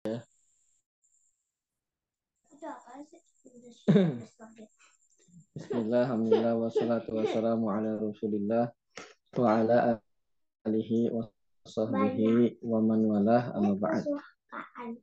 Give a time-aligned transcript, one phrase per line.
[5.52, 8.72] Bismillah, alhamdulillah, wassalatu wassalamu ala rasulillah
[9.36, 10.00] wa ala
[10.64, 11.28] alihi wa
[11.68, 14.00] sahbihi wa man walah amma ba'd.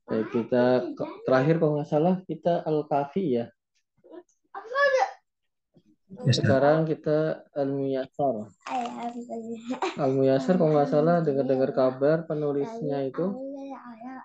[0.10, 0.90] Baik, kita
[1.30, 3.54] terakhir kalau nggak salah kita Al-Kafi ya.
[6.34, 8.50] Sekarang kita Al-Muyassar.
[10.02, 13.47] Al-Muyassar kalau nggak salah dengar-dengar kabar penulisnya itu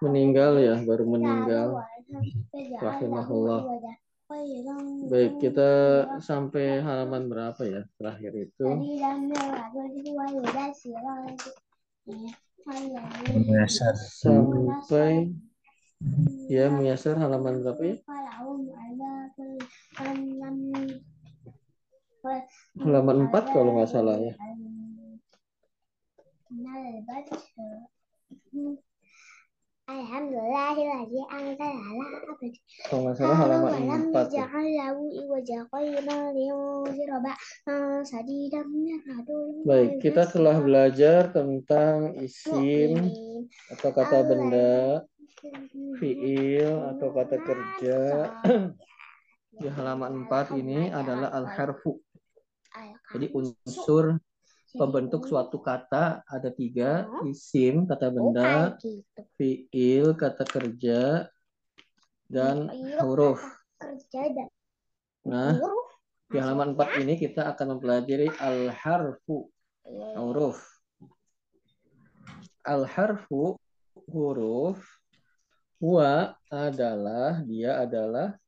[0.01, 1.77] meninggal ya, baru meninggal.
[2.81, 3.61] Rahimahullah.
[5.13, 5.71] Baik, kita
[6.25, 8.65] sampai halaman berapa ya terakhir itu?
[14.09, 15.29] Sampai
[16.49, 17.97] ya menyasar halaman berapa ya?
[22.81, 24.33] Halaman 4 kalau nggak salah ya.
[29.93, 32.49] Alhamdulillahilladzi anzala ala abdi.
[32.89, 34.33] Kalau nggak salah halaman 4.
[39.69, 43.13] Baik, kita telah belajar tentang isim
[43.69, 45.05] atau kata benda,
[46.01, 48.01] fiil atau kata kerja.
[49.53, 52.01] Di halaman 4 ini adalah al-harfu.
[53.13, 54.17] Jadi unsur
[54.73, 57.09] pembentuk suatu kata ada tiga.
[57.29, 58.77] Isim kata benda.
[59.37, 61.29] fiil kata kerja.
[62.29, 62.69] Dan
[63.05, 63.41] huruf.
[65.23, 65.55] nah
[66.33, 69.53] di halaman 4 ini kita akan mempelajari al harfu
[70.17, 70.59] huruf.
[72.65, 73.61] Al harfu
[74.09, 74.81] huruf.
[75.77, 78.39] Huwa adalah dia adalah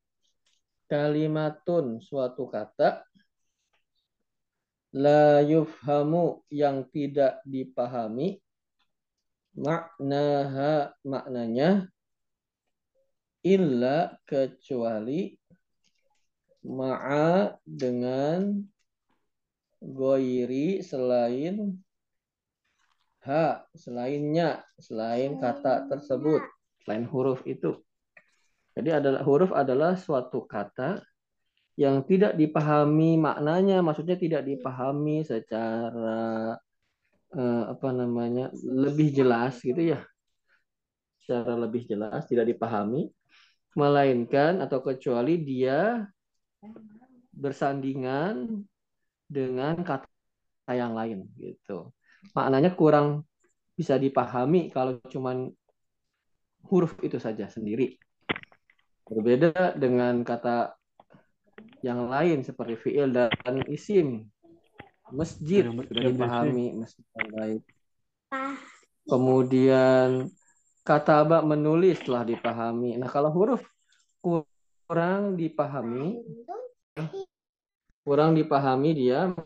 [0.89, 3.03] kalimatun suatu kata
[4.95, 8.39] la yufhamu yang tidak dipahami.
[9.55, 11.87] Maknaha maknanya
[13.47, 15.39] illa kecuali
[16.67, 18.67] ma'a dengan
[19.79, 21.77] goiri selain
[23.23, 26.43] ha selainnya selain kata tersebut.
[26.83, 27.79] Selain huruf itu.
[28.75, 30.99] Jadi adalah huruf adalah suatu kata
[31.75, 36.55] yang tidak dipahami maknanya, maksudnya tidak dipahami secara
[37.35, 40.01] eh, apa namanya lebih jelas gitu ya,
[41.19, 43.11] secara lebih jelas tidak dipahami,
[43.75, 46.07] melainkan atau kecuali dia
[47.35, 48.63] bersandingan
[49.27, 50.07] dengan kata
[50.71, 51.91] yang lain gitu.
[52.33, 53.27] Maknanya kurang
[53.75, 55.51] bisa dipahami kalau cuman
[56.71, 57.99] huruf itu saja sendiri.
[59.05, 60.73] Berbeda dengan kata
[61.85, 64.25] yang lain seperti fiil dan isim.
[65.13, 67.63] Masjid sudah dipahami masjid yang baik.
[69.05, 70.33] Kemudian
[70.81, 72.97] kata abak menulis telah dipahami.
[72.97, 73.61] Nah kalau huruf
[74.25, 76.25] kurang dipahami,
[78.01, 79.37] kurang dipahami dia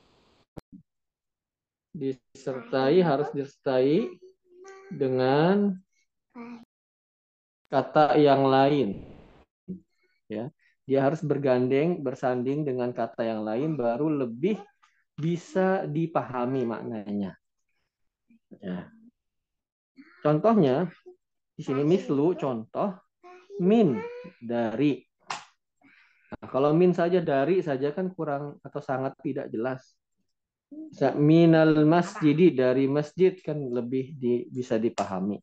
[1.90, 4.06] disertai harus disertai
[4.94, 5.74] dengan
[7.66, 9.02] kata yang lain.
[10.30, 10.54] Ya
[10.88, 14.56] dia harus bergandeng, bersanding dengan kata yang lain baru lebih
[15.12, 17.36] bisa dipahami maknanya.
[18.56, 18.88] Ya.
[20.24, 20.88] Contohnya
[21.52, 22.96] di sini mislu contoh
[23.60, 24.00] min
[24.40, 25.04] dari.
[26.32, 29.84] Nah, kalau min saja dari saja kan kurang atau sangat tidak jelas.
[31.20, 35.36] Minal masjidi dari masjid kan lebih di, bisa dipahami.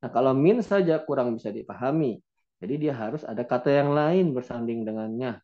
[0.00, 2.20] Nah kalau min saja kurang bisa dipahami.
[2.62, 5.42] Jadi dia harus ada kata yang lain bersanding dengannya.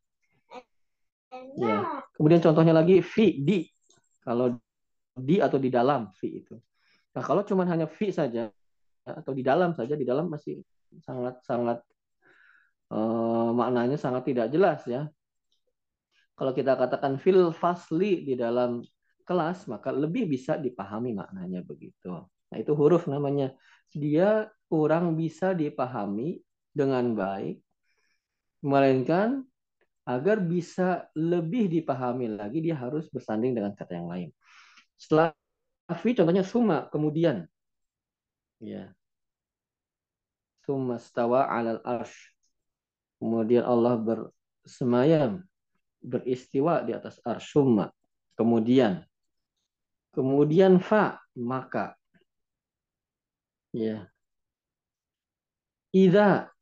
[1.58, 1.78] Ya.
[2.14, 3.66] Kemudian contohnya lagi fi di.
[4.22, 4.54] Kalau
[5.18, 6.54] di atau di dalam fi itu.
[7.18, 8.54] Nah, kalau cuma hanya fi saja
[9.02, 10.62] atau di dalam saja, di dalam masih
[11.02, 11.82] sangat sangat
[12.94, 15.10] uh, maknanya sangat tidak jelas ya.
[16.38, 18.78] Kalau kita katakan fil fasli di dalam
[19.26, 22.14] kelas, maka lebih bisa dipahami maknanya begitu.
[22.22, 23.50] Nah, itu huruf namanya.
[23.90, 26.38] Dia kurang bisa dipahami
[26.78, 27.58] dengan baik,
[28.62, 29.42] melainkan
[30.08, 34.30] agar bisa lebih dipahami lagi dia harus bersanding dengan kata yang lain.
[34.96, 35.36] Setelah
[36.00, 37.44] fi contohnya suma kemudian
[38.62, 38.94] ya.
[40.64, 42.32] Suma stawa alal arsh.
[43.20, 45.42] Kemudian Allah bersemayam
[46.00, 47.92] beristiwa di atas arsh summa.
[48.32, 49.04] Kemudian
[50.16, 51.98] kemudian fa maka
[53.76, 54.08] ya.
[55.92, 56.52] Ida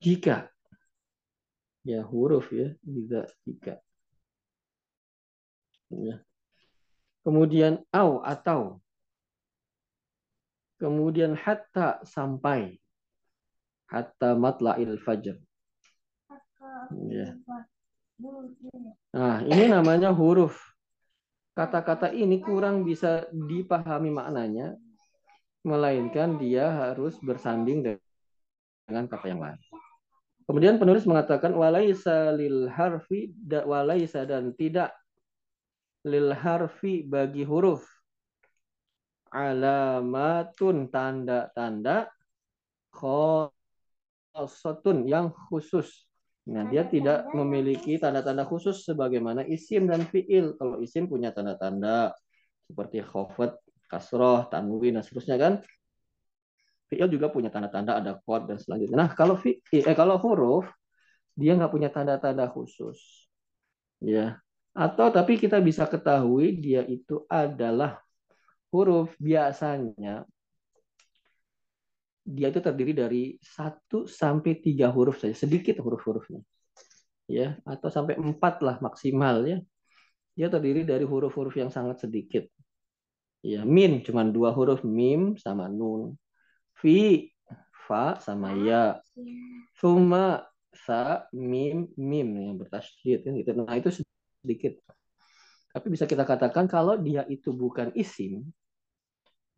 [0.00, 0.48] jika
[1.84, 3.74] ya huruf ya jika jika
[5.92, 6.16] ya.
[7.24, 8.80] kemudian au atau
[10.80, 12.80] kemudian hatta sampai
[13.90, 15.36] hatta matla'il fajr.
[17.10, 17.36] Ya.
[19.10, 20.56] Nah, ini namanya huruf.
[21.52, 24.78] Kata-kata ini kurang bisa dipahami maknanya,
[25.66, 27.84] melainkan dia harus bersanding
[28.86, 29.58] dengan kata yang lain.
[30.44, 34.92] Kemudian penulis mengatakan walaisa lil harfi walaisa dan tidak
[36.04, 37.84] lil harfi bagi huruf
[39.30, 42.10] alamatun tanda-tanda
[44.34, 46.10] khosatun yang khusus.
[46.50, 50.58] Nah, dia tidak memiliki tanda-tanda khusus sebagaimana isim dan fiil.
[50.58, 52.10] Kalau isim punya tanda-tanda
[52.66, 53.54] seperti khofat,
[53.86, 55.62] kasroh, tanwin, dan seterusnya kan.
[56.90, 59.06] Fiil juga punya tanda-tanda ada kod dan selanjutnya.
[59.06, 60.66] Nah, kalau fi, eh, kalau huruf
[61.38, 63.30] dia nggak punya tanda-tanda khusus.
[64.02, 64.42] Ya.
[64.74, 68.02] Atau tapi kita bisa ketahui dia itu adalah
[68.74, 70.26] huruf biasanya
[72.30, 76.38] dia itu terdiri dari satu sampai tiga huruf saja, sedikit huruf-hurufnya,
[77.26, 79.58] ya, atau sampai empat lah maksimal ya.
[80.38, 82.46] Dia terdiri dari huruf-huruf yang sangat sedikit.
[83.42, 86.14] Ya, min cuma dua huruf mim sama nun,
[86.80, 87.28] fi
[87.86, 88.98] fa sama ya,
[89.76, 93.50] suma sa mim mim yang bertasydid kan gitu.
[93.54, 94.02] Nah itu
[94.40, 94.80] sedikit.
[95.70, 98.50] Tapi bisa kita katakan kalau dia itu bukan isim,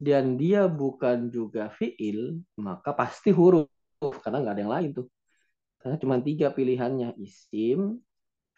[0.02, 3.70] dan dia bukan juga fiil, maka pasti huruf
[4.02, 5.06] karena nggak ada yang lain tuh.
[5.78, 8.02] Karena cuma tiga pilihannya isim,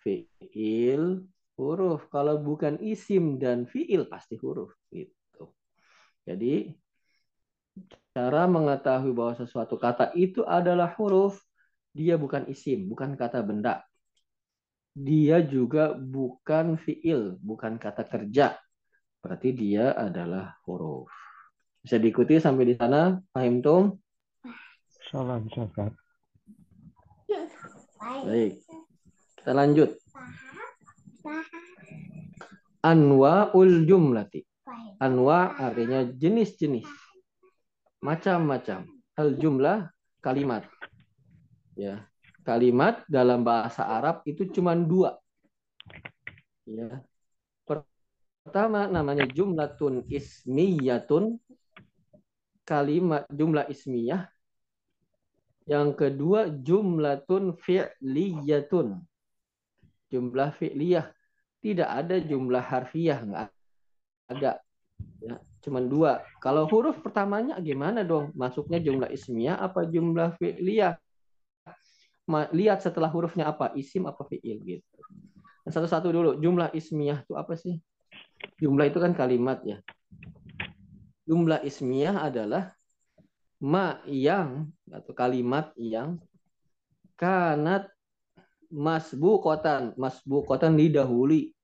[0.01, 1.25] fiil,
[1.61, 2.09] huruf.
[2.09, 5.53] Kalau bukan isim dan fiil pasti huruf gitu.
[6.25, 6.73] Jadi
[8.15, 11.43] cara mengetahui bahwa sesuatu kata itu adalah huruf,
[11.91, 13.83] dia bukan isim, bukan kata benda.
[14.95, 18.55] Dia juga bukan fiil, bukan kata kerja.
[19.19, 21.11] Berarti dia adalah huruf.
[21.83, 23.85] Bisa diikuti sampai di sana, paham Tom?
[25.11, 25.91] Salam Ustaz.
[27.99, 28.63] Baik.
[29.35, 29.91] Kita lanjut.
[32.87, 34.47] Anwa ul jumlati.
[35.03, 37.04] Anwa artinya jenis-jenis.
[38.05, 38.85] Macam-macam.
[39.17, 39.89] Al jumlah
[40.21, 40.69] kalimat.
[41.73, 42.05] Ya.
[42.45, 45.17] Kalimat dalam bahasa Arab itu cuma dua.
[46.69, 47.01] Ya.
[47.65, 51.41] Pertama namanya jumlatun ismiyatun
[52.69, 54.29] kalimat jumlah ismiyah.
[55.65, 59.01] Yang kedua jumlatun fi'liyatun.
[60.13, 61.09] Jumlah fi'liyah.
[61.65, 63.49] Tidak ada jumlah harfiah, enggak
[64.29, 64.61] ada.
[65.25, 66.21] Ya, cuman dua.
[66.45, 68.31] Kalau huruf pertamanya gimana dong?
[68.37, 71.01] Masuknya jumlah ismiyah apa jumlah fi'liyah?
[72.29, 75.01] Lihat setelah hurufnya apa, isim apa fi'il gitu.
[75.65, 77.81] Satu-satu dulu, jumlah ismiyah itu apa sih?
[78.61, 79.81] Jumlah itu kan kalimat ya
[81.25, 82.73] jumlah ismiyah adalah
[83.61, 86.21] ma yang atau kalimat yang
[87.17, 87.89] kanat
[88.69, 91.57] masbuqatan masbuqatan didahului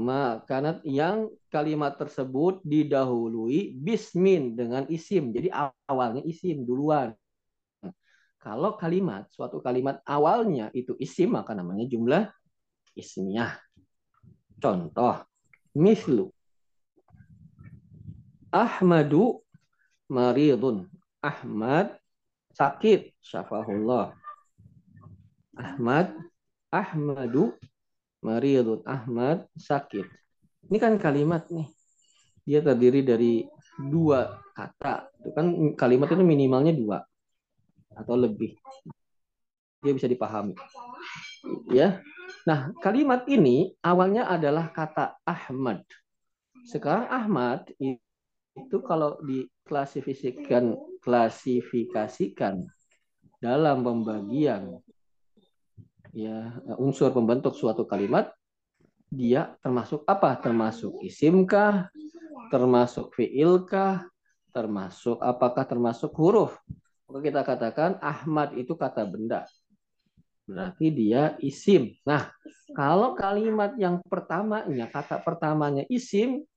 [0.00, 5.52] ma kanat yang kalimat tersebut didahului bismin dengan isim jadi
[5.84, 7.12] awalnya isim duluan
[8.40, 12.32] kalau kalimat suatu kalimat awalnya itu isim maka namanya jumlah
[12.96, 13.60] ismiyah
[14.56, 15.20] contoh
[15.76, 16.32] mislu
[18.52, 19.40] Ahmadu
[20.12, 20.92] maridun.
[21.24, 21.96] Ahmad
[22.52, 23.16] sakit.
[23.24, 24.12] Syafahullah.
[25.56, 26.12] Ahmad.
[26.68, 27.56] Ahmadu
[28.20, 28.84] maridun.
[28.84, 30.04] Ahmad sakit.
[30.68, 31.68] Ini kan kalimat nih.
[32.42, 33.46] Dia terdiri dari
[33.78, 35.10] dua kata.
[35.22, 35.46] Itu kan
[35.78, 36.98] kalimat itu minimalnya dua
[37.94, 38.58] atau lebih.
[39.82, 40.54] Dia bisa dipahami.
[41.70, 42.02] Ya.
[42.42, 45.86] Nah, kalimat ini awalnya adalah kata Ahmad.
[46.66, 52.66] Sekarang Ahmad itu kalau diklasifikasikan klasifikasikan
[53.42, 54.78] dalam pembagian
[56.12, 58.30] ya unsur pembentuk suatu kalimat
[59.12, 60.32] dia termasuk apa?
[60.40, 61.92] Termasuk isimkah?
[62.48, 64.08] Termasuk fiilkah?
[64.56, 66.56] Termasuk apakah termasuk huruf?
[67.04, 69.44] Maka kita katakan Ahmad itu kata benda.
[70.48, 71.92] Berarti dia isim.
[72.08, 72.32] Nah,
[72.72, 76.48] kalau kalimat yang pertamanya, kata pertamanya isim,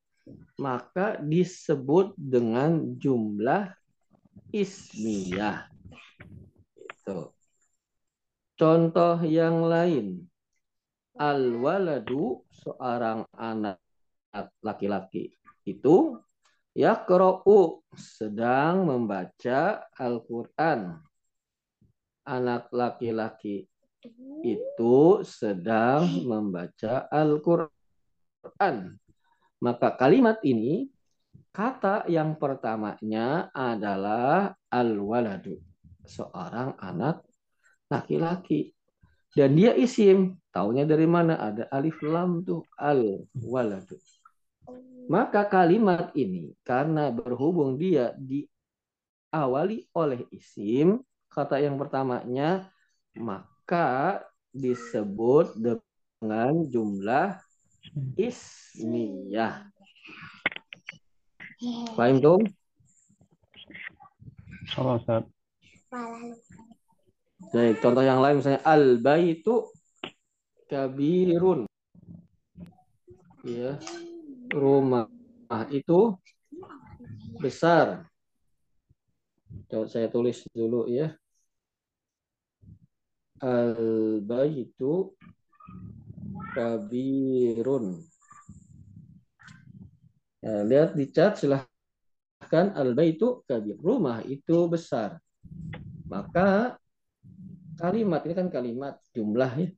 [0.55, 3.75] maka disebut dengan jumlah
[4.55, 5.67] ismiyah.
[6.79, 7.35] Itu.
[8.55, 10.23] Contoh yang lain.
[11.15, 13.79] Al-waladu seorang anak
[14.59, 15.31] laki-laki
[15.63, 16.19] itu
[16.75, 20.99] ya kero'u sedang membaca Al-Quran.
[22.25, 23.69] Anak laki-laki
[24.43, 28.99] itu sedang membaca Al-Quran.
[29.63, 30.91] Maka kalimat ini
[31.55, 35.57] kata yang pertamanya adalah al-waladu.
[36.05, 37.25] seorang anak
[37.89, 38.74] laki-laki.
[39.35, 40.39] Dan dia isim.
[40.55, 41.35] Taunya dari mana?
[41.35, 42.63] Ada alif lam tuh.
[42.79, 43.99] Al waladu.
[45.05, 52.71] Maka kalimat ini karena berhubung dia diawali oleh isim, kata yang pertamanya,
[53.13, 57.37] maka disebut dengan jumlah
[58.17, 59.69] ismiyah.
[61.93, 62.39] Paham tuh?
[64.73, 65.23] Salah, Ustaz.
[67.53, 69.69] Baik, contoh yang lain misalnya al baitu
[70.65, 71.69] kabirun.
[73.45, 73.77] Ya.
[74.49, 75.05] Rumah
[75.69, 76.17] itu
[77.37, 78.09] besar.
[79.69, 81.13] Coba saya tulis dulu ya.
[83.43, 83.77] Al
[84.25, 85.13] baitu
[86.57, 88.01] kabirun.
[90.45, 93.77] Nah, lihat di chat silahkan al baitu kabir.
[93.77, 95.21] Rumah itu besar.
[96.05, 96.77] Maka
[97.79, 99.69] kalimat ini kan kalimat jumlah ya.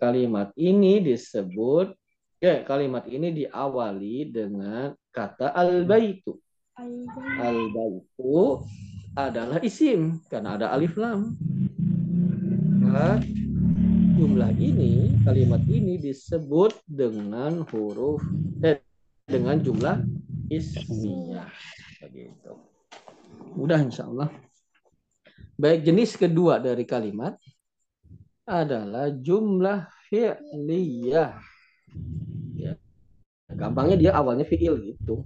[0.00, 1.94] Kalimat ini disebut
[2.42, 6.36] ya kalimat ini diawali dengan kata al-baitu.
[7.38, 8.60] Al-baitu
[9.14, 11.38] adalah isim karena ada alif lam.
[12.84, 13.18] Nah,
[14.14, 18.22] jumlah ini, kalimat ini disebut dengan huruf
[18.62, 18.82] eh,
[19.26, 20.02] dengan jumlah
[20.50, 21.50] ismiyah.
[22.02, 22.52] Begitu.
[23.54, 24.30] Mudah insya Allah.
[25.54, 27.38] Baik jenis kedua dari kalimat
[28.44, 31.38] adalah jumlah fi'liyah.
[32.58, 32.74] Ya.
[33.48, 35.22] Gampangnya dia awalnya fi'il gitu.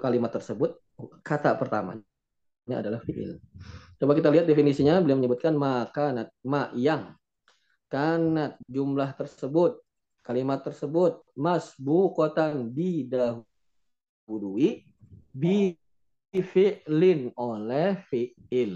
[0.00, 0.74] Kalimat tersebut
[1.22, 2.02] kata pertamanya
[2.68, 3.38] adalah fi'il.
[3.94, 4.98] Coba kita lihat definisinya.
[4.98, 7.14] Beliau menyebutkan makanat, ma yang.
[7.86, 9.78] Kanat jumlah tersebut.
[10.26, 11.22] Kalimat tersebut.
[11.38, 13.46] Mas bukotan didahului.
[15.30, 15.78] Bi
[16.42, 18.74] fi'lin oleh fi'il.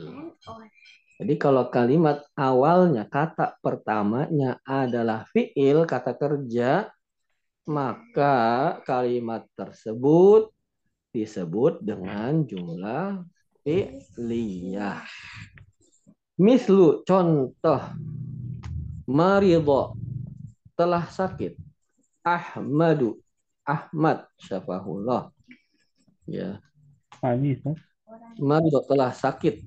[1.19, 6.87] Jadi kalau kalimat awalnya kata pertamanya adalah fi'il kata kerja
[7.69, 8.37] maka
[8.87, 10.49] kalimat tersebut
[11.11, 13.27] disebut dengan jumlah
[13.67, 15.05] fi'liyah.
[16.39, 17.83] Mislu contoh
[19.09, 19.99] marido
[20.79, 21.59] telah sakit.
[22.23, 23.19] Ahmadu
[23.67, 25.35] Ahmad syafahullah.
[26.29, 26.61] Ya,
[27.23, 27.75] Marido.
[28.39, 29.63] Marido telah sakit.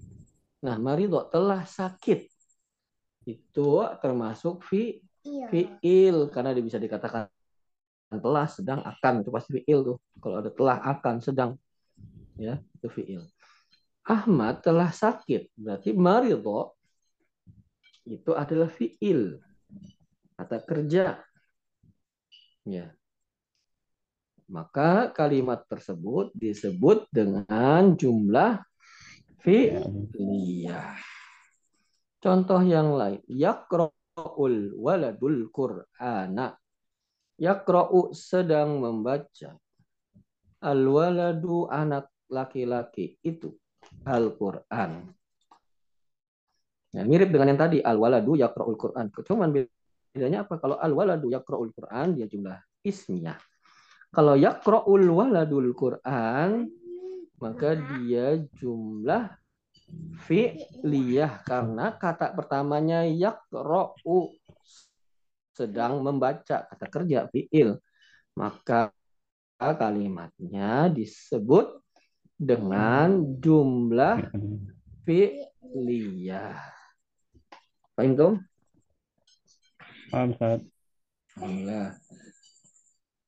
[0.62, 2.29] Nah, marido telah sakit.
[3.25, 7.29] Itu termasuk fi fiil karena dia bisa dikatakan
[8.12, 9.98] telah sedang akan itu pasti fiil tuh.
[10.20, 11.51] Kalau ada telah akan sedang
[12.38, 13.22] ya, itu fiil.
[14.05, 15.53] Ahmad telah sakit.
[15.53, 16.74] Berarti marido
[18.05, 19.38] itu adalah fiil.
[20.36, 21.22] Kata kerja.
[22.65, 22.93] Ya.
[24.51, 28.60] Maka kalimat tersebut disebut dengan jumlah
[29.39, 31.00] fi'liyah.
[32.20, 36.60] Contoh yang lain, yakra'ul waladul qur'ana.
[37.39, 39.55] Yakra'u sedang membaca.
[40.62, 43.50] Al waladu anak laki-laki itu
[44.05, 45.10] Al-Qur'an.
[46.91, 49.08] Ya, mirip dengan yang tadi al waladu yakra'ul Qur'an.
[49.10, 50.60] Cuman bedanya apa?
[50.60, 53.39] Kalau al waladu yakra'ul Qur'an dia jumlah ismiyah.
[54.12, 56.68] Kalau yakra'ul waladul Quran,
[57.39, 59.32] maka dia jumlah
[60.27, 64.36] fi'liyah karena kata pertamanya yakra'u
[65.51, 67.75] sedang membaca kata kerja fi'il
[68.36, 68.91] maka
[69.60, 71.82] kalimatnya disebut
[72.39, 74.32] dengan jumlah
[75.03, 76.56] fi'liyah
[78.01, 78.34] paham tuh?
[80.10, 80.60] Paham, Ustaz.
[81.38, 81.96] Alhamdulillah.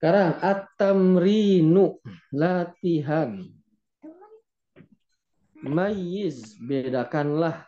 [0.03, 1.95] Sekarang at-tamrinu
[2.36, 3.39] latihan.
[5.63, 7.63] Mayiz bedakanlah.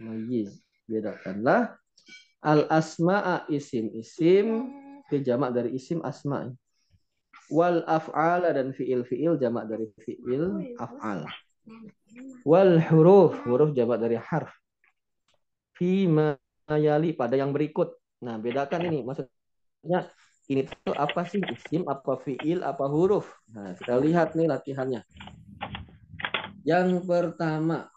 [0.00, 0.56] Mayiz
[0.88, 1.76] bedakanlah
[2.40, 4.72] al asma'a isim-isim
[5.12, 6.48] ke jamak dari isim asma.
[7.52, 11.28] Wal af'ala dan fiil-fiil jamak dari fiil af'al.
[12.48, 14.48] Wal huruf huruf jamak dari harf.
[15.76, 16.08] Fi
[16.72, 18.00] yali pada yang berikut.
[18.24, 19.28] Nah, bedakan ini maksud
[19.80, 20.04] Ya,
[20.50, 23.28] ini tuh apa sih isim, apa fiil, apa huruf?
[23.54, 25.02] Nah, kita lihat nih latihannya.
[26.66, 27.88] Yang pertama,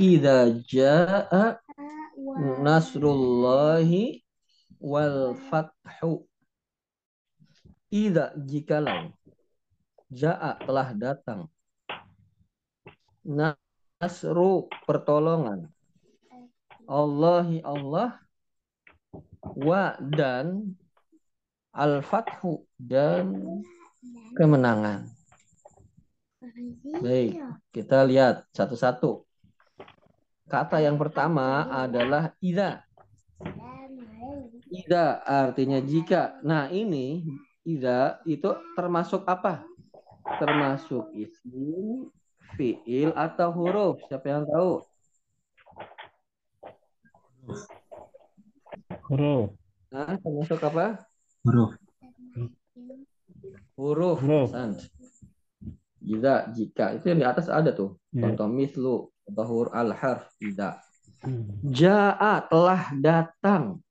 [0.00, 1.60] idza jaa
[2.64, 4.24] nasrullahi
[4.80, 6.24] wal fathu.
[7.92, 9.12] Idza jikalau
[10.08, 11.52] jaa telah datang
[13.28, 15.68] nasru pertolongan
[16.88, 18.16] Allahi Allah
[19.42, 20.74] wa dan
[21.74, 23.38] al-fathu dan
[24.34, 25.06] kemenangan.
[26.98, 27.38] Baik,
[27.70, 29.22] kita lihat satu-satu.
[30.48, 32.82] Kata yang pertama adalah ida.
[34.68, 36.40] Ida artinya jika.
[36.40, 37.26] Nah, ini
[37.68, 39.64] ida itu termasuk apa?
[40.40, 42.08] Termasuk isim,
[42.56, 44.00] fiil atau huruf.
[44.08, 44.72] Siapa yang tahu?
[49.08, 49.56] Huruf.
[49.88, 51.00] Nah, termasuk apa?
[51.44, 51.72] Huruf.
[53.74, 54.18] Huruf.
[54.20, 54.48] Huruf.
[56.04, 56.96] Ida, jika.
[56.96, 57.96] Itu yang di atas ada tuh.
[58.12, 58.28] Ya.
[58.28, 58.94] Contoh mislu,
[59.28, 60.80] bahur al-harf, ida.
[61.24, 61.58] Hmm.
[61.66, 63.82] Ja'a telah datang.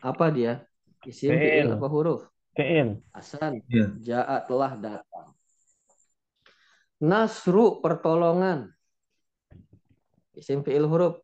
[0.00, 0.64] Apa dia?
[1.04, 1.72] Isim Fiil.
[1.76, 2.28] apa huruf?
[2.52, 3.00] Fiil.
[3.16, 3.64] Hasan.
[3.66, 3.88] Ya.
[4.00, 5.32] Ja'a telah datang.
[7.00, 8.68] Nasru pertolongan.
[10.36, 11.20] Isim fiil huruf.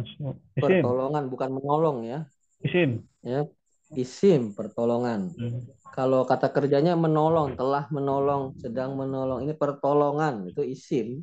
[0.00, 0.32] Isim.
[0.56, 2.24] Pertolongan bukan menolong ya.
[2.64, 3.04] Isim.
[3.20, 3.44] Ya.
[3.92, 5.36] Isim pertolongan.
[5.36, 5.68] Hmm.
[5.92, 9.44] Kalau kata kerjanya menolong, telah menolong, sedang menolong.
[9.44, 11.20] Ini pertolongan, itu isim.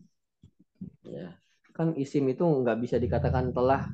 [1.01, 1.33] Ya.
[1.73, 3.89] Kan isim itu nggak bisa dikatakan telah,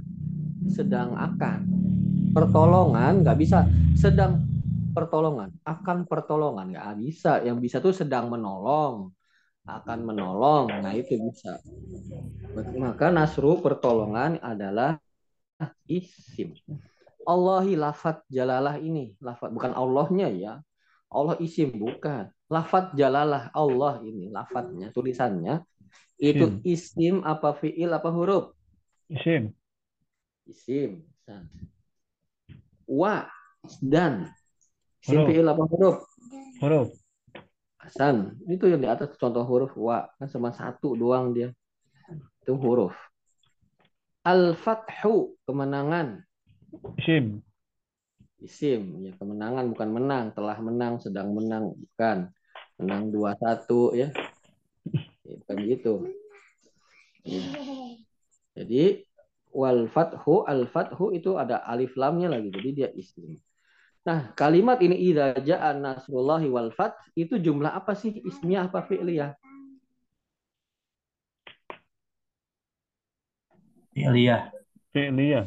[0.67, 1.63] sedang, akan.
[2.35, 3.63] Pertolongan nggak bisa
[3.95, 4.43] sedang
[4.91, 7.39] pertolongan, akan pertolongan nggak bisa.
[7.39, 9.15] Yang bisa tuh sedang menolong,
[9.65, 10.69] akan menolong.
[10.69, 11.57] Nah itu bisa.
[12.77, 14.97] Maka nasru pertolongan adalah
[15.89, 16.53] isim.
[17.25, 20.53] Allahi lafat jalalah ini lafat bukan Allahnya ya
[21.09, 25.65] Allah isim bukan lafat jalalah Allah ini lafatnya tulisannya
[26.21, 28.53] itu isim apa fiil apa huruf
[29.09, 29.57] Isim.
[30.45, 31.01] isim
[32.85, 33.25] wa
[33.81, 34.29] dan
[35.01, 35.27] isim Huruf.
[35.33, 35.97] fiil apa huruf
[36.61, 36.89] Huruf.
[37.85, 38.41] Hasan.
[38.49, 40.09] Itu yang di atas contoh huruf wa.
[40.17, 41.53] Kan cuma satu doang dia.
[42.41, 42.97] Itu huruf.
[44.25, 46.25] Al fathu kemenangan.
[46.97, 47.45] Isim.
[48.41, 50.25] isim ya kemenangan bukan menang.
[50.33, 52.33] Telah menang sedang menang bukan.
[52.81, 54.09] Menang dua satu ya.
[55.21, 55.93] Ya, bukan gitu.
[57.25, 57.41] Ya.
[58.53, 59.01] jadi
[59.49, 62.49] wal fathu al fathu itu ada alif lamnya lagi.
[62.49, 63.37] Jadi dia isim
[64.05, 68.13] nah kalimat ini idza jaa nasrullahi wal fath itu jumlah apa sih?
[68.21, 69.33] Ismiyah apa fi'liyah?
[73.97, 74.41] Fi'liyah.
[74.93, 75.45] Fi'liyah.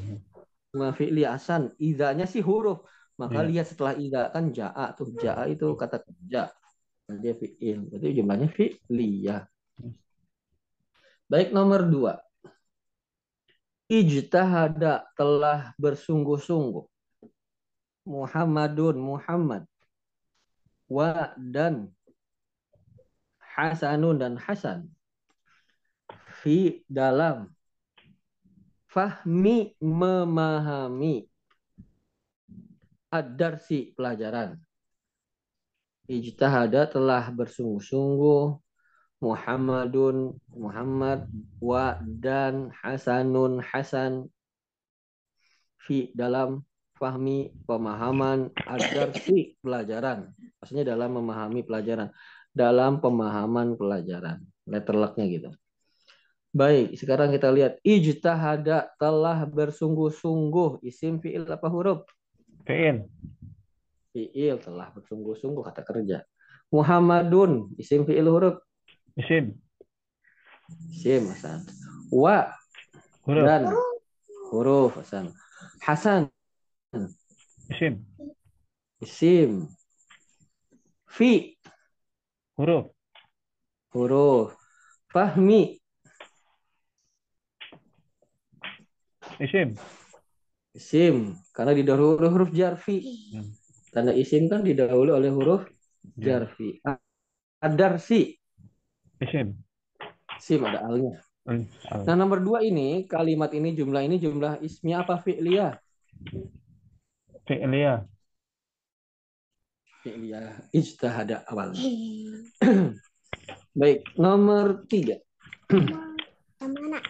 [0.75, 1.71] Cuma fi'liyah asan.
[1.79, 2.83] Idanya sih huruf.
[3.15, 3.49] Maka Iya.
[3.51, 5.13] lihat setelah ida kan jaa tuh.
[5.19, 6.51] Jaa itu kata kerja
[7.23, 7.89] dia fi'il.
[7.93, 9.43] Berarti jumlahnya fi'liyah.
[11.29, 12.15] Baik nomor dua.
[13.89, 16.88] Ijtahada telah bersungguh-sungguh
[18.09, 19.69] Muhammadun Muhammad.
[20.89, 21.93] Wa dan
[23.37, 24.89] Hasanun dan Hasan.
[26.41, 27.53] Fi dalam.
[28.89, 31.29] Fahmi memahami.
[33.13, 34.57] Ad-darsi pelajaran.
[36.09, 38.57] Ijtahada telah bersungguh-sungguh.
[39.21, 41.29] Muhammadun Muhammad.
[41.61, 44.33] Wa dan Hasanun Hasan.
[45.85, 46.68] Fi dalam
[46.99, 52.11] fahmi pemahaman ad-darsi pelajaran maksudnya dalam memahami pelajaran
[52.51, 55.51] dalam pemahaman pelajaran letter lucknya gitu.
[56.51, 62.03] Baik sekarang kita lihat ijtahada telah bersungguh-sungguh isim fiil apa huruf?
[62.67, 63.07] Fi'il.
[64.11, 66.25] fiil telah bersungguh-sungguh kata kerja.
[66.73, 68.59] Muhammadun isim fiil huruf?
[69.15, 69.55] Isim.
[70.93, 71.69] isim Hasan.
[72.11, 72.51] Wa
[73.29, 73.45] Huruf.
[73.45, 73.63] dan
[74.51, 75.31] huruf Hasan.
[75.85, 76.33] Hasan
[77.69, 78.01] Isim.
[79.05, 79.69] isim
[81.05, 81.53] fi
[82.57, 82.89] Huruf.
[83.93, 84.57] huruf
[85.13, 85.77] fahmi
[89.39, 89.77] Isim.
[90.75, 92.99] isim karena didahului oleh huruf jarfi
[93.37, 93.53] Hmm.
[93.93, 95.69] tanda isim kan didahului oleh huruf
[96.17, 96.41] Ya.
[96.41, 96.81] jarfi
[97.61, 98.41] adarsi
[99.21, 99.61] Isim.
[100.41, 101.65] sim ada alnya Hmm.
[102.05, 105.77] nah nomor dua ini kalimat ini jumlah ini jumlah ismiyah apa fi'liyah
[107.49, 108.05] Fi'liyah.
[110.05, 111.73] fi'liyah ijtihada awal
[113.81, 115.21] baik nomor tiga
[115.69, 117.01] Mana?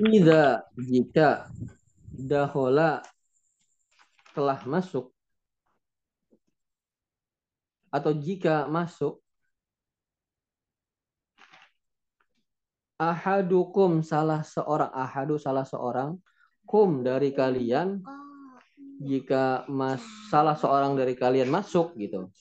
[0.00, 1.52] Ida jika
[2.16, 3.04] dahola
[4.32, 5.12] telah masuk
[7.92, 9.20] atau jika masuk
[12.96, 16.16] ahadukum salah seorang ahadu salah seorang
[16.72, 18.00] kum dari kalian
[19.04, 20.00] jika mas
[20.32, 22.32] salah seorang dari kalian masuk gitu.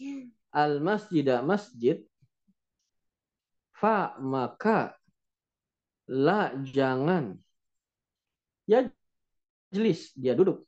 [0.55, 1.99] Al masjidah masjid
[3.75, 4.95] fa maka
[6.07, 7.35] la jangan.
[8.63, 8.87] Ya
[9.67, 10.63] jelis dia duduk.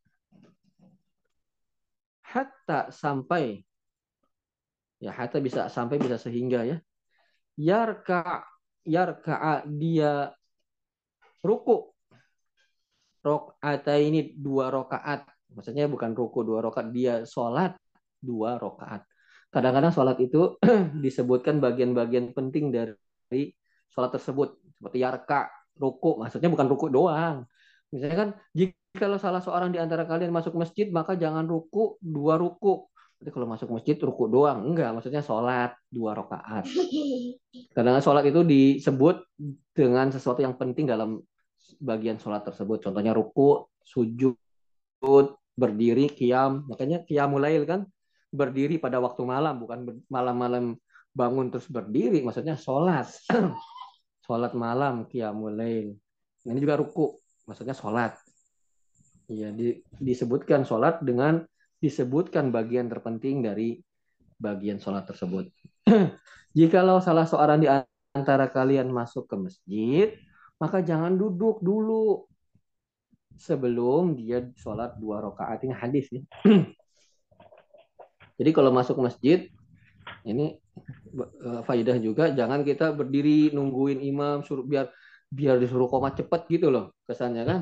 [2.19, 3.63] Hatta sampai
[5.04, 6.78] Ya, hatta bisa sampai bisa sehingga ya.
[7.60, 8.47] Yarka
[8.88, 10.32] yarka dia
[11.43, 11.92] ruku.
[13.23, 15.23] Rokata ini dua rokaat.
[15.55, 17.79] Maksudnya bukan ruku dua rokaat, dia sholat
[18.19, 19.07] dua rokaat.
[19.47, 20.59] Kadang-kadang sholat itu
[21.05, 23.55] disebutkan bagian-bagian penting dari
[23.88, 24.59] sholat tersebut.
[24.75, 25.47] Seperti yarka,
[25.79, 26.19] ruku.
[26.19, 27.47] Maksudnya bukan ruku doang.
[27.93, 32.89] Misalnya kan, jika salah seorang di antara kalian masuk masjid, maka jangan ruku dua ruku.
[33.21, 34.73] Jadi kalau masuk masjid ruku doang.
[34.73, 36.67] Enggak, maksudnya sholat dua rakaat.
[37.77, 39.21] Kadang sholat itu disebut
[39.71, 41.21] dengan sesuatu yang penting dalam
[41.79, 42.83] bagian sholat tersebut.
[42.83, 44.38] Contohnya ruku, sujud,
[45.53, 46.65] berdiri, kiam.
[46.69, 47.86] Makanya kiamulail kan
[48.33, 50.77] berdiri pada waktu malam, bukan malam-malam
[51.13, 52.25] bangun terus berdiri.
[52.25, 53.09] Maksudnya sholat.
[54.25, 55.93] sholat malam, kiamulail.
[56.43, 58.17] Ini juga ruku, maksudnya sholat.
[59.31, 61.47] Ya, di, disebutkan sholat dengan
[61.79, 63.79] disebutkan bagian terpenting dari
[64.39, 65.47] bagian sholat tersebut.
[66.57, 67.67] Jikalau salah seorang di
[68.13, 70.07] antara kalian masuk ke masjid,
[70.63, 72.23] maka jangan duduk dulu.
[73.36, 75.67] Sebelum dia sholat dua rakaat.
[75.67, 76.23] Ini hadis ya.
[78.39, 79.52] Jadi kalau masuk masjid
[80.23, 80.56] ini
[81.19, 84.88] eh, faidah juga jangan kita berdiri nungguin imam suruh biar
[85.28, 87.62] biar disuruh koma cepet gitu loh kesannya kan.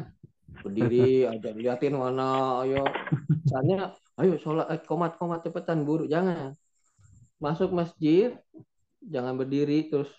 [0.62, 2.86] Berdiri aja liatin mana ayo.
[3.42, 6.54] Misalnya ayo sholat eh, komat komat cepetan buru jangan.
[7.42, 8.38] Masuk masjid
[9.02, 10.14] jangan berdiri terus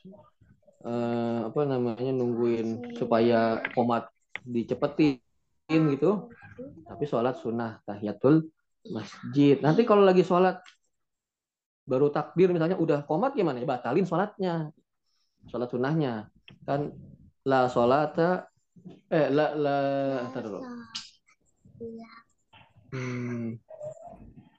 [0.83, 4.11] eh, apa namanya nungguin supaya komat
[4.42, 5.23] dicepetin
[5.71, 6.31] gitu.
[6.87, 8.51] Tapi sholat sunnah tahiyatul
[8.90, 9.59] masjid.
[9.62, 10.61] Nanti kalau lagi sholat
[11.83, 13.66] baru takbir misalnya udah komat gimana ya?
[13.66, 14.71] Batalin sholatnya
[15.49, 16.31] sholat sunnahnya.
[16.66, 16.95] Kan
[17.47, 18.47] la sholata
[19.11, 19.77] eh la la
[20.35, 20.61] dulu.
[22.92, 23.57] Hmm,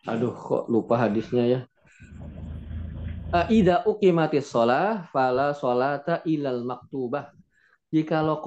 [0.09, 1.59] aduh kok lupa hadisnya ya
[3.33, 7.33] Ida uqimatis sholah fala sholata ilal maktubah.
[7.89, 8.37] Jikalau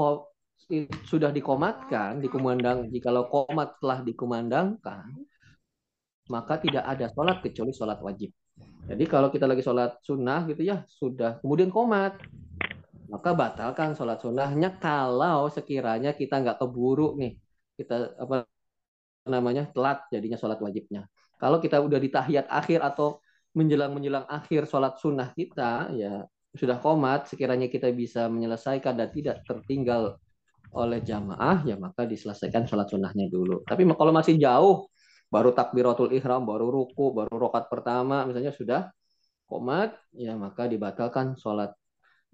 [1.03, 5.11] sudah dikomatkan, dikumandang, jikalau komat telah dikumandangkan,
[6.31, 8.31] maka tidak ada sholat kecuali sholat wajib.
[8.87, 12.23] Jadi kalau kita lagi sholat sunnah gitu ya, sudah kemudian komat,
[13.11, 17.35] maka batalkan sholat sunnahnya kalau sekiranya kita nggak keburu nih,
[17.75, 18.47] kita apa
[19.27, 21.11] namanya telat jadinya sholat wajibnya.
[21.43, 23.19] Kalau kita udah di tahiyat akhir atau
[23.57, 29.41] menjelang menjelang akhir sholat sunnah kita, ya sudah komat, sekiranya kita bisa menyelesaikan dan tidak
[29.49, 30.21] tertinggal
[30.77, 33.65] oleh jamaah, ya maka diselesaikan sholat sunnahnya dulu.
[33.65, 34.93] Tapi kalau masih jauh,
[35.33, 38.93] baru takbiratul ihram, baru ruku, baru rokat pertama, misalnya sudah
[39.49, 41.73] komat, ya maka dibatalkan sholat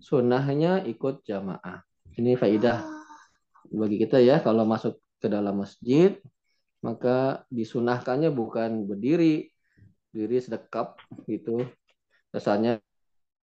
[0.02, 1.87] sunnahnya ikut jamaah.
[2.18, 2.82] Ini faidah
[3.70, 6.18] bagi kita ya, kalau masuk ke dalam masjid,
[6.82, 9.51] maka disunahkannya bukan berdiri
[10.12, 11.64] diri sedekap gitu.
[12.31, 12.79] Rasanya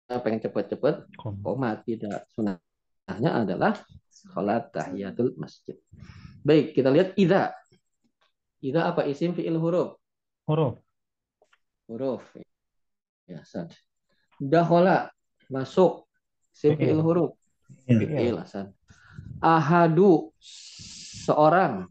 [0.07, 2.29] pengen cepet-cepet komat tidak.
[2.37, 3.75] Sunahnya adalah
[4.09, 5.77] sholat tahiyatul masjid.
[6.44, 7.57] Baik kita lihat ida.
[8.61, 9.09] Ida apa?
[9.09, 9.96] Isim fiil huruf?
[10.44, 10.77] Huruf.
[11.88, 12.23] Huruf.
[13.25, 13.73] Ya sad
[14.37, 15.09] dahola
[15.49, 16.05] masuk.
[16.53, 17.01] Isim fiil.
[17.01, 17.35] huruf?
[17.88, 18.70] Fiil asad
[19.40, 20.31] ahadu
[21.25, 21.88] seorang.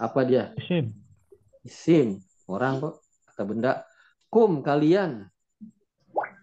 [0.00, 0.54] Apa dia?
[0.56, 0.96] Isim.
[1.66, 2.08] Isim.
[2.50, 2.94] Orang kok
[3.30, 3.72] kata benda.
[4.26, 5.30] Kum kalian.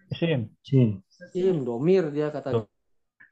[0.08, 0.48] Isim.
[0.64, 1.04] Isim.
[1.36, 1.56] Isim.
[1.68, 2.64] Domir dia kata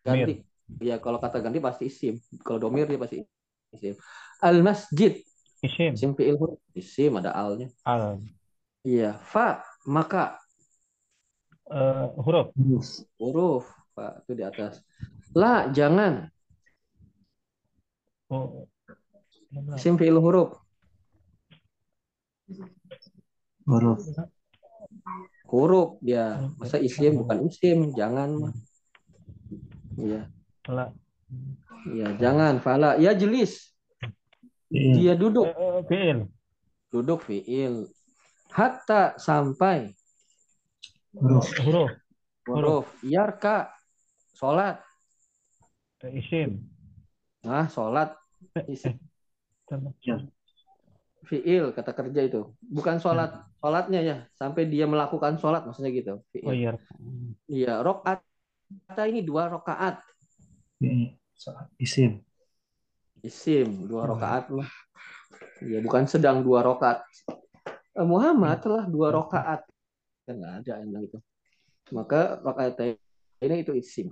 [0.04, 0.44] ganti.
[0.76, 2.20] Ya kalau kata ganti pasti isim.
[2.44, 3.24] Kalau domir dia pasti
[3.72, 3.96] isim.
[4.44, 5.16] Al masjid.
[5.64, 5.96] Isim.
[5.96, 6.60] Isim fi'il huruf.
[6.76, 7.72] Isim ada alnya.
[7.88, 8.20] Al.
[8.84, 9.16] Iya.
[9.16, 10.36] Fa maka.
[11.66, 12.52] Uh, huruf.
[13.16, 13.64] Huruf.
[13.96, 14.84] Fa itu di atas.
[15.32, 16.28] La jangan.
[18.28, 18.68] Oh,
[19.78, 20.65] Isim fi'il huruf.
[23.66, 23.98] Huruf.
[25.46, 26.38] Huruf dia.
[26.58, 28.54] Masa isim bukan isim, jangan.
[29.98, 30.30] Iya.
[30.62, 30.94] Fala.
[31.86, 32.90] Iya, jangan fala.
[32.98, 33.74] Ya jelis.
[34.70, 35.46] Dia duduk.
[35.50, 36.30] Uh, fiil.
[36.90, 37.90] Duduk fi'il.
[38.50, 39.94] Hatta sampai
[41.16, 41.48] Huruf.
[41.64, 41.90] Huruf.
[42.46, 42.86] huruf.
[43.00, 43.72] Yarka.
[44.36, 44.84] Sholat.
[46.04, 46.60] Isim.
[47.40, 48.12] Nah, sholat.
[48.68, 49.00] Isim.
[50.04, 50.20] Ya.
[51.26, 52.54] Fi'il kata kerja itu.
[52.62, 53.34] Bukan sholat.
[53.58, 54.16] Sholatnya ya.
[54.38, 56.22] Sampai dia melakukan sholat maksudnya gitu.
[56.30, 56.46] Fi'il.
[56.46, 56.72] Oh iya.
[57.50, 57.82] Iya.
[57.82, 58.22] Rokaat.
[58.86, 60.02] Kata ini dua rokaat.
[60.78, 61.18] Ini
[61.82, 62.22] isim.
[63.20, 63.90] Isim.
[63.90, 64.70] Dua rokaat lah.
[65.62, 67.02] Ya, bukan sedang dua rokaat.
[67.96, 69.66] Eh, Muhammad telah dua rokaat.
[70.26, 71.18] Nggak ada yang bilang itu.
[71.94, 72.78] Maka rokaat
[73.42, 74.10] ini itu isim.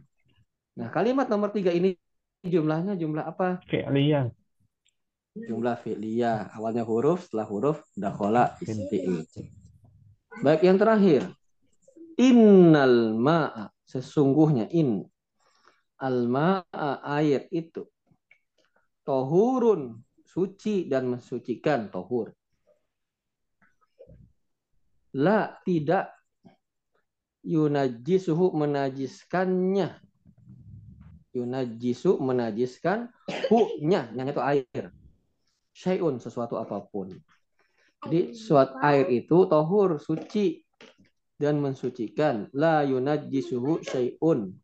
[0.75, 1.95] Nah, kalimat nomor tiga ini
[2.43, 3.63] jumlahnya jumlah apa?
[3.71, 4.31] Fi'liyah.
[5.35, 6.55] Jumlah fi'liyah.
[6.55, 9.27] Awalnya huruf, setelah huruf dakhola fi'il.
[10.43, 11.27] Baik yang terakhir.
[12.15, 15.03] Innal ma'a sesungguhnya in
[15.99, 17.83] al ma'a air itu
[19.03, 22.31] tohurun suci dan mensucikan tohur.
[25.15, 26.15] La tidak
[27.43, 30.03] yunajisuhu menajiskannya.
[31.35, 33.11] Yunajisu menajiskan
[33.51, 34.95] hu-nya, yang itu air.
[35.75, 37.11] Syai'un, sesuatu apa pun.
[38.07, 40.63] Jadi suatu air itu tohur, suci
[41.35, 42.47] dan mensucikan.
[42.55, 44.55] La yunajisuhu syai'un.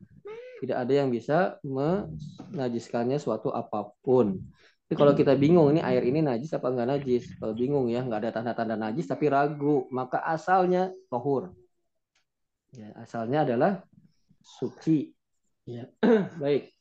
[0.61, 4.39] Tidak ada yang bisa menajiskannya suatu apa pun.
[4.87, 7.25] Jadi kalau kita bingung ini air ini najis apa enggak najis?
[7.39, 11.55] Kalau bingung ya, enggak ada tanda-tanda najis tapi ragu, maka asalnya tohur.
[12.75, 13.73] Ya, asalnya adalah
[14.43, 15.11] suci.
[15.67, 15.91] Ya.
[16.43, 16.80] Baik.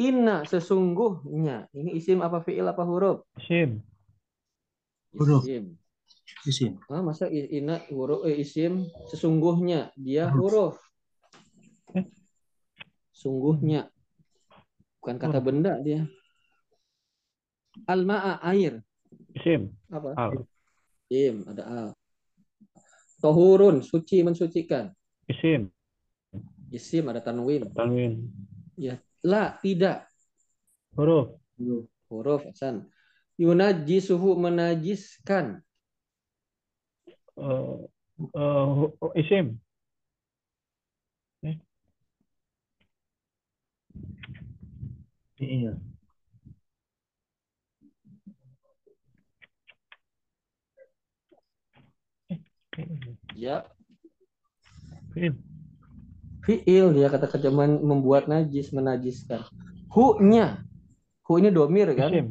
[0.00, 1.68] Inna sesungguhnya.
[1.76, 3.28] Ini isim apa fiil apa huruf?
[3.36, 3.84] Isim.
[5.12, 5.44] Huruf.
[5.44, 5.76] Isim.
[6.48, 6.72] Isim.
[6.88, 10.80] Ah, masa inna huruf eh, isim sesungguhnya dia huruf.
[11.92, 12.08] Eh?
[13.12, 13.92] Sungguhnya.
[15.04, 15.44] Bukan kata Huruf.
[15.44, 16.08] benda dia.
[17.84, 18.80] Al-ma'a air.
[19.36, 19.68] Isim.
[19.92, 20.16] Apa?
[20.16, 20.48] Al.
[21.12, 21.88] Isim, ada al.
[23.20, 24.88] Tohurun, suci mensucikan.
[25.28, 25.68] Isim.
[26.72, 27.68] Isim ada tanwin.
[27.76, 28.32] Tanwin.
[29.22, 30.08] La, tidak.
[30.96, 31.36] Huruf.
[32.10, 32.88] Huruf Hasan.
[33.38, 35.60] Yunajisuhu menajiskan.
[37.36, 37.76] Eh,
[38.34, 38.64] eh,
[39.00, 39.60] hu- isim.
[45.38, 45.76] Fiil.
[53.34, 53.64] Ya,
[55.14, 55.49] Fiil.
[56.44, 59.44] Fiil dia kata kerja membuat najis, menajiskan.
[59.92, 60.62] Hu-nya.
[61.26, 62.10] Hu ini domir kan?
[62.10, 62.26] Isim.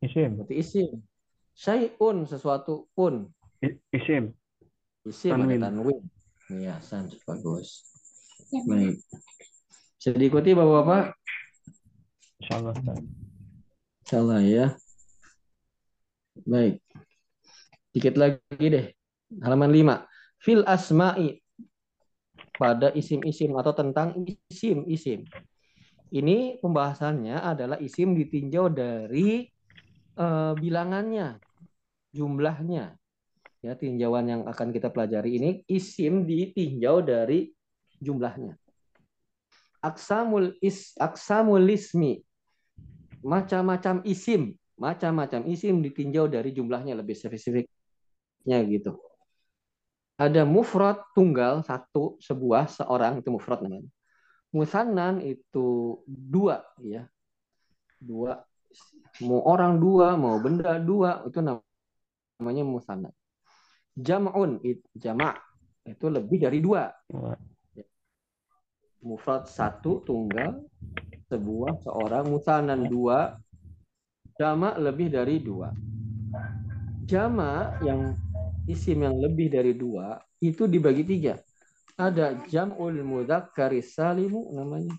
[0.00, 0.30] Isim.
[0.40, 0.90] Berarti isim.
[1.52, 3.28] Syai'un sesuatu pun.
[3.90, 4.32] Isim.
[5.02, 5.60] Isim Tanwin.
[5.60, 6.00] ada tanwin.
[6.48, 7.84] Iya, San bagus.
[8.48, 8.96] Baik.
[10.00, 11.12] Bisa diikuti Bapak-bapak?
[12.40, 12.72] Insyaallah.
[12.72, 12.98] Ustaz.
[14.06, 14.66] Insyaallah ya.
[16.46, 16.80] Baik.
[17.92, 18.86] Dikit lagi deh.
[19.44, 20.08] Halaman 5.
[20.40, 21.42] Fil asma'i.
[22.58, 24.18] Pada isim-isim atau tentang
[24.50, 25.22] isim-isim.
[26.08, 29.46] Ini pembahasannya adalah isim ditinjau dari
[30.18, 31.38] eh, bilangannya,
[32.10, 32.98] jumlahnya.
[33.58, 37.50] Ya, tinjauan yang akan kita pelajari ini isim ditinjau dari
[37.98, 38.54] jumlahnya.
[39.82, 42.22] Aksamul is aksamul ismi
[43.22, 48.94] macam-macam isim, macam-macam isim ditinjau dari jumlahnya lebih spesifiknya gitu.
[50.18, 53.86] Ada mufrad tunggal satu sebuah seorang itu mufrad namanya.
[54.50, 57.06] Musannan itu dua ya.
[58.02, 58.42] Dua
[59.22, 63.14] mau orang dua, mau benda dua itu namanya musannan.
[63.94, 65.38] Jam'un it- jama'
[65.86, 66.90] itu lebih dari dua.
[68.98, 70.66] Mufrad satu tunggal
[71.30, 73.38] sebuah seorang musannan dua
[74.34, 75.70] jama' lebih dari dua.
[77.06, 78.18] Jama' yang
[78.68, 81.40] isim yang lebih dari dua itu dibagi tiga.
[81.98, 84.94] Ada jam'ul mudzakkari salimu namanya.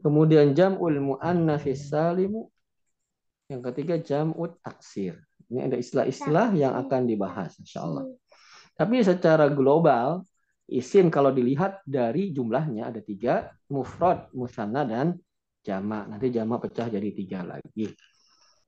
[0.00, 2.48] Kemudian jam'ul muannatsis salimu.
[3.50, 5.18] Yang ketiga jam'ut taksir.
[5.48, 8.08] Ini ada istilah-istilah yang akan dibahas insyaallah.
[8.76, 10.22] Tapi secara global
[10.68, 15.16] isim kalau dilihat dari jumlahnya ada tiga mufrad, musanna dan
[15.64, 16.04] jama.
[16.08, 17.92] Nanti jama pecah jadi tiga lagi.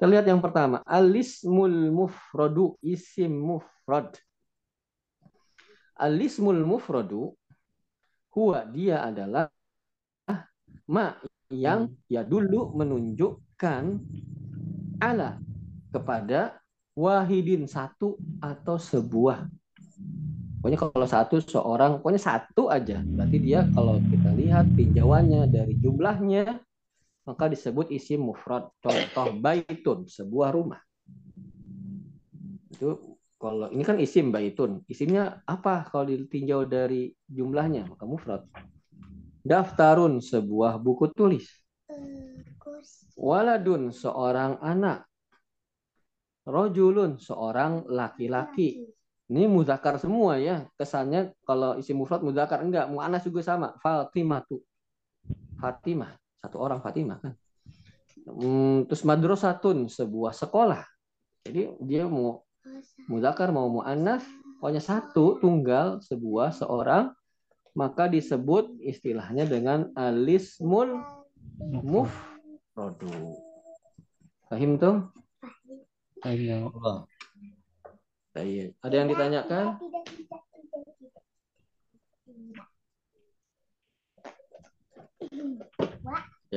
[0.01, 4.17] Kita lihat yang pertama, alismul mufradu isim mufrad.
[6.01, 7.37] Alismul mufradu
[8.33, 9.53] huwa dia adalah
[10.89, 11.21] ma
[11.53, 14.01] yang ya dulu menunjukkan
[15.05, 15.37] ala
[15.93, 16.57] kepada
[16.97, 19.53] wahidin satu atau sebuah.
[20.65, 23.05] Pokoknya kalau satu seorang, pokoknya satu aja.
[23.05, 26.57] Berarti dia kalau kita lihat tinjauannya dari jumlahnya
[27.25, 28.69] maka disebut isim mufrad.
[28.81, 30.81] Contoh baitun, sebuah rumah.
[32.73, 34.85] Itu kalau ini kan isim baitun.
[34.85, 37.89] Isimnya apa kalau ditinjau dari jumlahnya?
[37.89, 38.43] Maka mufrad.
[39.41, 41.49] Daftarun, sebuah buku tulis.
[43.17, 45.09] Waladun, seorang anak.
[46.45, 48.85] Rojulun, seorang laki-laki.
[49.31, 50.69] Ini muzakar semua ya.
[50.77, 53.73] Kesannya kalau isim mufrad muzakar enggak, muannas juga sama.
[53.81, 54.61] Fatimah tuh.
[55.57, 57.35] Fatimah, satu orang Fatimah kan.
[58.25, 60.85] Hmm, terus madrasatun, sebuah sekolah.
[61.45, 62.45] Jadi dia mau
[63.09, 64.25] muzakar mau muannas,
[64.61, 67.13] pokoknya satu tunggal sebuah seorang
[67.75, 71.01] maka disebut istilahnya dengan alismul
[71.61, 73.39] mufradu.
[74.51, 74.97] Paham tuh?
[78.35, 78.77] Iya.
[78.83, 79.65] Ada yang ditanyakan?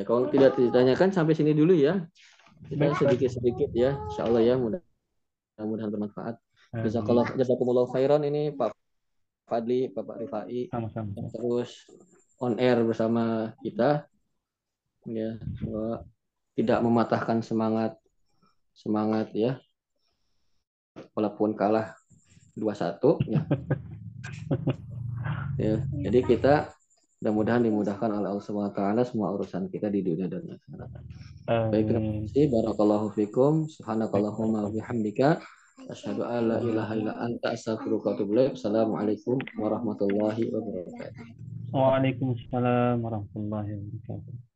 [0.03, 2.03] Ya, kalau tidak ditanyakan sampai sini dulu ya.
[2.67, 4.83] Kita sedikit-sedikit ya, insya Allah ya, mudah-
[5.55, 6.35] mudah-mudahan bermanfaat.
[6.75, 8.75] Jazakallah, jazakumullah khairan ini Pak
[9.47, 11.15] Fadli, Bapak Rifai Sama-sama.
[11.15, 11.87] yang terus
[12.35, 14.11] on air bersama kita.
[15.07, 15.39] Ya,
[16.59, 17.95] tidak mematahkan semangat
[18.75, 19.63] semangat ya.
[21.15, 21.95] Walaupun kalah
[22.59, 23.39] 2-1 ya.
[25.63, 26.75] ya, jadi kita
[27.23, 30.91] mudah-mudahan dimudahkan oleh Allah Subhanahu wa taala semua urusan kita di dunia dan akhirat.
[31.71, 32.51] Baik, terima kasih.
[32.51, 33.71] Barakallahu fikum.
[33.71, 35.39] Subhanakallahumma wa bihamdika.
[35.87, 38.59] Asyhadu an la ilaha illa anta astaghfiruka wa atubu ilaik.
[38.59, 41.23] Assalamualaikum warahmatullahi wabarakatuh.
[41.71, 44.52] Waalaikumsalam warahmatullahi wabarakatuh.